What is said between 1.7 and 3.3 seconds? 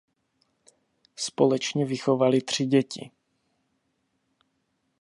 vychovali tři děti.